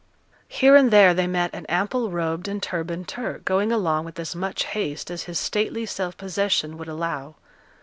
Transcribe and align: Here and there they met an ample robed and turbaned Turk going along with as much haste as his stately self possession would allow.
Here 0.47 0.75
and 0.75 0.89
there 0.89 1.13
they 1.13 1.27
met 1.27 1.53
an 1.53 1.67
ample 1.67 2.09
robed 2.09 2.47
and 2.47 2.59
turbaned 2.59 3.07
Turk 3.07 3.45
going 3.45 3.71
along 3.71 4.03
with 4.03 4.19
as 4.19 4.35
much 4.35 4.63
haste 4.63 5.11
as 5.11 5.25
his 5.25 5.37
stately 5.37 5.85
self 5.85 6.17
possession 6.17 6.75
would 6.79 6.87
allow. 6.89 7.35